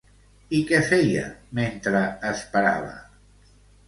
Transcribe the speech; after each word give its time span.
I 0.59 0.59
què 0.69 0.77
feia, 0.85 1.25
mentre 1.59 2.01
esperava? 2.31 2.97